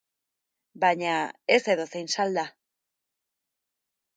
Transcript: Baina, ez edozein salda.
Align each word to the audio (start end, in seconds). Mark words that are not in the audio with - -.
Baina, 0.83 1.11
ez 1.57 1.61
edozein 1.75 2.09
salda. 2.17 2.47